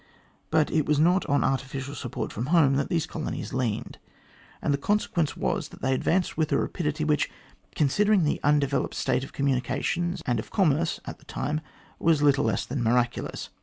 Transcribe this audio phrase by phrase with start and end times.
[0.49, 3.99] But it was not on artificial support from home that these colonies leaned,
[4.59, 7.29] and the consequence was that they advanced with a rapidity which,
[7.75, 11.61] considering the undeveloped state of communications and of commerce at the time,
[11.99, 13.51] was little less than miraculous.